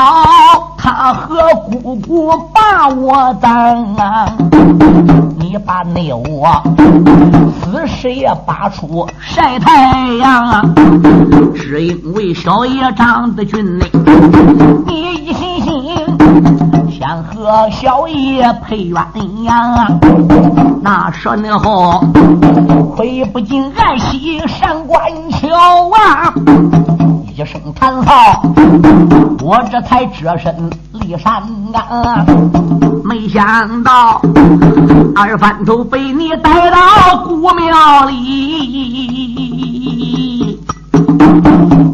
[0.76, 1.38] 他和
[1.70, 3.96] 姑姑把我当，
[5.38, 6.60] 你把你我
[7.62, 10.74] 死尸也拔出晒太阳，
[11.54, 13.92] 只因为小爷长得俊嘞，
[14.88, 16.05] 你一心心。
[17.24, 19.06] 和小爷配鸳
[19.44, 20.00] 鸯，
[20.82, 22.00] 那时候
[22.96, 25.02] 回不进爱惜上官
[25.32, 26.32] 桥啊！
[27.36, 28.44] 一声叹号，
[29.42, 31.44] 我这才折身离山
[31.74, 31.84] 岗。
[33.04, 34.22] 没想到
[35.16, 36.78] 二番头被你带到
[37.26, 40.25] 古庙里。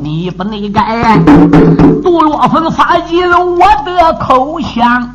[0.02, 1.18] 你不内该，
[2.04, 5.10] 杜若芬发进我的口腔，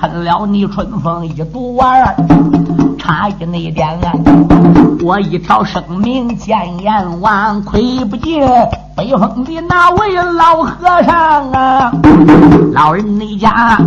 [0.00, 2.14] 喷了你春风一毒丸，
[2.98, 3.98] 差一那点，
[5.02, 8.42] 我一条生命见阎王，亏不进
[8.96, 11.92] 北风的那位老和尚啊！
[12.72, 13.78] 老人那家，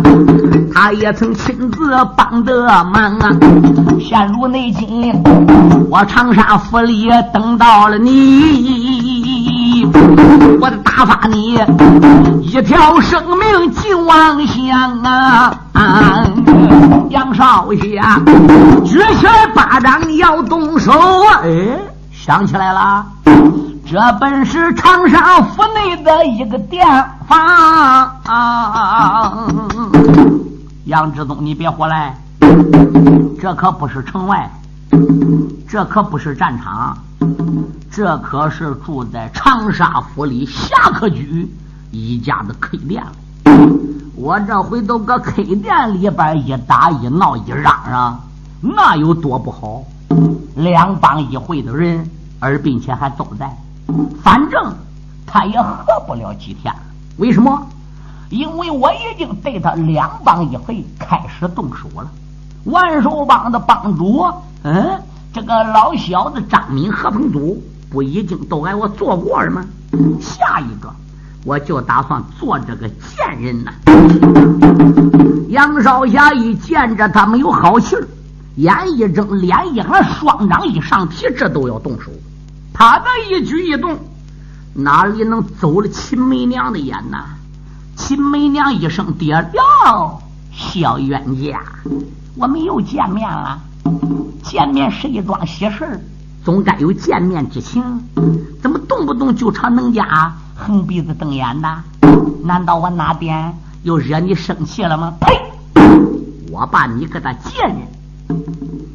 [0.74, 3.28] 他也曾亲自帮得忙啊！
[4.00, 5.12] 现如内今，
[5.90, 9.86] 我长沙府里等到了你，
[10.60, 11.58] 我的打发你
[12.42, 15.54] 一条生命尽王乡啊！
[17.08, 18.20] 杨少侠
[18.84, 21.78] 举起来巴掌要动手啊，哎，
[22.12, 23.06] 想起来了，
[23.90, 26.86] 这本是长沙府内的一个店
[27.26, 28.14] 房。
[30.84, 32.14] 杨志东，你别胡来，
[33.40, 34.50] 这可不是城外，
[35.66, 36.98] 这可不是战场，
[37.90, 41.50] 这可是住在长沙府里侠客居
[41.90, 43.04] 一家的 K 店。
[44.14, 48.20] 我这回都搁 K 店里边一打一闹一嚷嚷，
[48.60, 49.82] 那有多不好？
[50.54, 52.08] 两帮一会的人，
[52.38, 53.50] 而并且还都在，
[54.22, 54.74] 反正
[55.26, 56.72] 他也喝不了几天。
[57.16, 57.66] 为什么？
[58.30, 62.10] 因为我已经对他两帮一会开始动手了。
[62.64, 64.24] 万寿帮的帮主，
[64.62, 65.02] 嗯，
[65.32, 69.64] 这个老小子张敏和彭祖，不已经都挨我做过了吗？
[70.20, 70.92] 下一个。
[71.44, 73.72] 我就打算做这个贱人呢。
[75.48, 78.06] 杨少侠一见着他没有好气儿，
[78.56, 82.12] 眼一睁，脸一寒，双掌一上提，这都要动手。
[82.72, 83.98] 他的一举一动，
[84.74, 87.24] 哪里能走了秦梅娘的眼呐？
[87.96, 90.20] 秦梅娘一声爹哟，
[90.52, 91.60] 小冤家，
[92.36, 93.58] 我们又见面了。
[94.42, 96.00] 见面是一桩喜事
[96.44, 97.82] 总该有见面之情。
[98.60, 100.32] 怎么动不动就朝能家？
[100.54, 101.82] 横鼻子瞪眼的，
[102.44, 105.14] 难道我哪点又惹你生气了吗？
[105.20, 105.36] 呸！
[106.52, 107.78] 我把你个他贱人，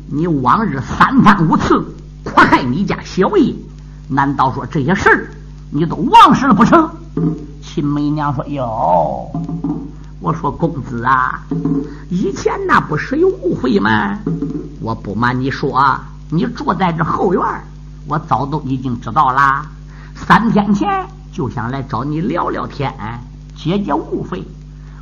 [0.10, 3.54] 你往日三番五次迫害你家小爷，
[4.08, 5.32] 难道说这些事儿
[5.72, 6.90] 你都忘事了不成？
[7.62, 9.30] 秦媚娘说：“哟，
[10.20, 11.44] 我说公子啊，
[12.10, 14.18] 以前那不是有误会吗？
[14.82, 16.00] 我不瞒你说，
[16.32, 17.42] 你住在这后院，
[18.08, 19.66] 我早都已经知道啦。
[20.16, 20.88] 三天前。”
[21.30, 22.92] 就想来找你聊聊天，
[23.56, 24.44] 解解误会。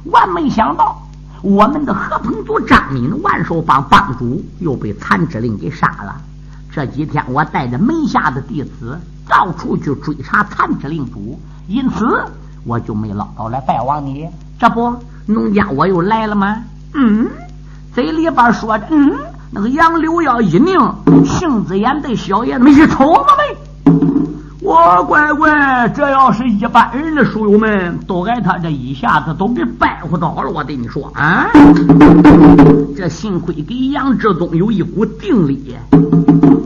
[0.03, 1.01] 万没想到，
[1.41, 6.22] 我们的何鹏祖张敏万寿帮帮主又被残之令给杀了。
[6.70, 8.99] 这几天我带着门下的弟子
[9.30, 11.39] 到处去追查残之令主，
[11.70, 12.05] 因此
[12.66, 14.28] 我就没捞到来拜望你。
[14.60, 14.95] 这不，
[15.26, 16.58] 农家我又来了吗？
[16.93, 17.28] 嗯，
[17.93, 19.12] 嘴里边说着，嗯，
[19.51, 20.80] 那个杨柳要一拧，
[21.26, 23.93] 杏子眼对小爷子们一瞅吗没？
[24.62, 30.49] 我乖乖，这要是一般人的书友们，都挨他这一下子都给掰乎倒了。
[30.49, 31.47] 我对你说啊，
[32.97, 35.76] 这幸亏给杨志东有一股定力，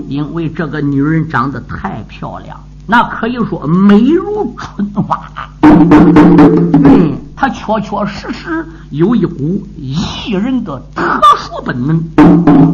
[0.08, 5.20] 因为这个女人长得太漂亮，那可以说美如春花。
[5.62, 12.04] 嗯，他确确实实有一股艺人的特殊本能，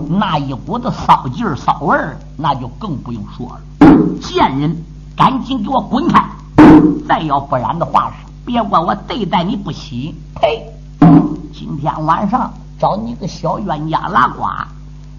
[0.09, 3.59] 那一股子骚劲儿、骚味儿，那就更不用说了。
[4.19, 4.75] 贱人！
[5.15, 6.27] 赶紧给我滚开！
[7.07, 8.11] 再要不然的话，
[8.43, 10.15] 别怪我对待你不喜。
[10.33, 10.65] 呸！
[11.53, 14.47] 今天晚上找你个小冤家拉呱，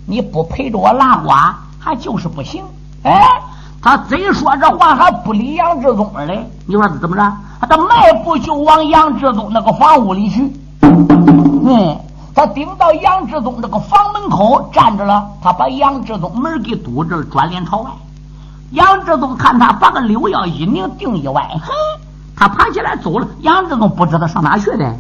[0.06, 1.30] 你不陪着我拉呱，
[1.78, 2.64] 还就是不行。
[3.04, 3.22] 哎，
[3.80, 6.50] 他贼说这话还不理杨志忠嘞？
[6.66, 7.32] 你说他怎么着？
[7.60, 10.52] 他迈步就往杨志忠那个房屋里去。
[10.82, 11.98] 嗯，
[12.34, 17.90] 他顶到杨志忠这个房门口站着了，他把杨志忠门给堵着，转脸朝外。
[18.70, 21.72] 杨志忠看他把个柳腰一拧，定一歪，嘿，
[22.36, 23.26] 他爬起来走了。
[23.40, 24.94] 杨志忠不知道上哪去的。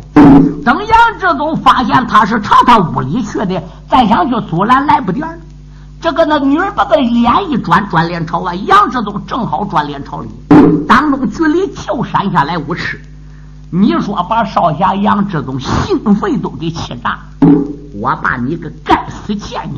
[0.64, 5.28] 等杨志忠发现他是朝他屋里去的，再想去阻拦来不了。
[6.00, 10.28] 这个那女人把个脸一转，转脸朝外，杨志忠正好转脸朝里，
[10.86, 13.00] 当中距离就闪下来五尺。
[13.70, 17.18] 你说把少侠杨志忠心肺都给气炸！
[17.94, 19.72] 我把你个该死贱人，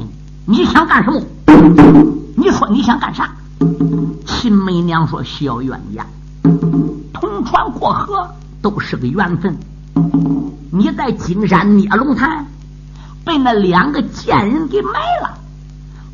[0.44, 1.22] 你想干什么？
[2.36, 3.30] 你说你想干啥？
[4.26, 6.04] 秦媚娘说：“小冤家，
[7.12, 8.28] 同船过河
[8.60, 9.56] 都是个缘分。
[10.70, 12.46] 你在金山捏龙潭
[13.24, 14.92] 被那两个贱人给埋
[15.22, 15.38] 了，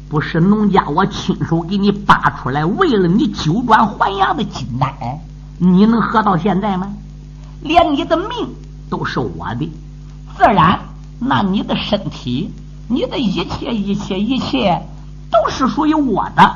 [0.09, 4.93] 不是农家我亲手给你扒出来，为了你九转还阳的金丹，
[5.59, 6.93] 你能活到现在吗？
[7.63, 8.49] 连你的命
[8.91, 9.73] 都是我的，
[10.37, 10.79] 自然
[11.19, 12.51] 那你的身体，
[12.89, 14.81] 你的一切一切一切。”
[15.33, 16.55] 都是属于我的。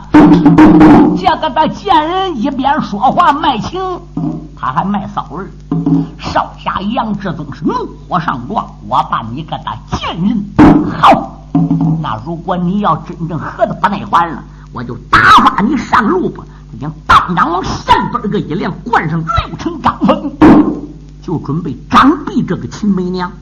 [1.17, 3.81] 这个的贱人一边说话卖情，
[4.57, 5.45] 他还卖骚味。
[6.17, 7.75] 少侠杨志忠是怒
[8.09, 10.45] 火上撞，我把你个的贱人
[11.01, 11.38] 好。
[12.01, 14.43] 那如果你要真正喝的不耐烦了，
[14.73, 16.45] 我就打发你上路吧。
[16.73, 20.31] 已经当场往山边个一连灌上六成掌风，
[21.23, 23.33] 就准备掌毙这个秦媚娘。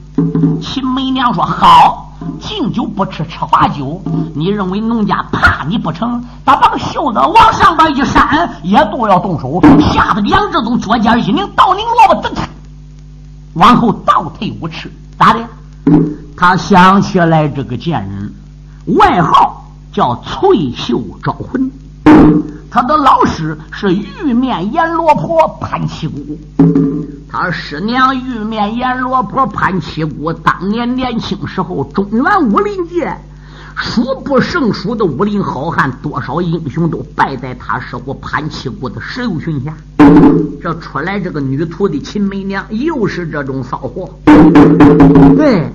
[0.62, 2.02] 秦媚娘说好。
[2.40, 4.00] 敬酒不吃吃罚酒，
[4.34, 6.24] 你认为农家怕你不成？
[6.46, 9.60] 他把袖子往上边一扇，也都要动手。
[9.92, 12.32] 吓得杨志忠脚尖一拧，倒拧萝卜，噔，
[13.54, 14.90] 往后倒退五尺。
[15.18, 15.40] 咋的？
[16.36, 18.30] 他想起来这个贱人，
[18.98, 21.70] 外号叫翠袖招魂。
[22.70, 26.38] 他的老师是玉面阎罗婆潘七姑，
[27.26, 33.16] 他师娘玉面阎罗婆潘七姑当年年轻时候中原武林界
[33.74, 39.74] 数不胜数的武林好汉，多少英雄都败在他师傅潘七姑的石榴裙下。
[40.62, 44.10] 这出来这个女徒弟秦媚娘，又是这种骚货。
[45.34, 45.72] 对。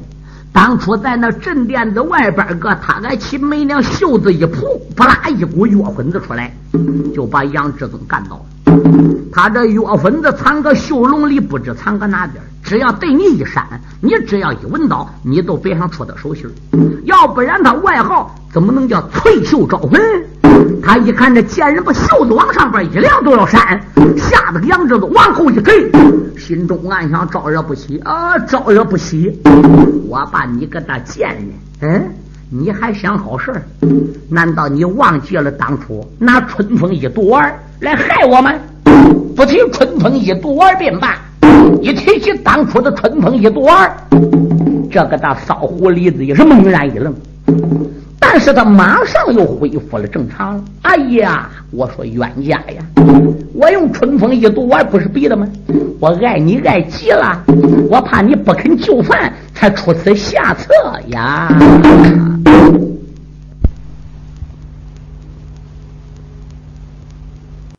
[0.53, 6.53] 当初在那镇店子外边个，他给秦媚娘袖子一扑，扑啦一股药粉子出来，
[7.15, 8.77] 就把杨志宗干倒了。
[9.31, 12.43] 他这药粉子藏个袖笼里，不知藏个哪边。
[12.63, 13.65] 只要对你一闪，
[14.01, 16.45] 你只要一闻到，你都别想戳他手心
[17.05, 19.99] 要不然他外号怎么能叫翠袖招魂？
[20.83, 23.79] 他一看这贱人把袖子往上边一亮都要扇，
[24.17, 25.89] 吓得杨志都往后一退，
[26.37, 29.39] 心中暗想：招惹不起啊，招惹不起！
[30.07, 31.29] 我把你个大贱
[31.79, 32.09] 人，嗯，
[32.49, 33.53] 你还想好事
[34.29, 38.59] 难道你忘记了当初拿春风一毒丸来害我们？
[39.35, 41.17] 不提春风一毒丸便罢。
[41.81, 43.91] 一提起当初的春风一毒丸，
[44.91, 47.13] 这个大骚狐狸子也是猛然一愣，
[48.23, 50.63] 但是他马上又恢复了正常。
[50.83, 52.85] 哎呀，我说冤家呀，
[53.53, 55.47] 我用春风一毒丸不是逼的吗？
[55.99, 57.43] 我爱你爱极了，
[57.89, 60.71] 我怕你不肯就范，才出此下策
[61.07, 61.49] 呀。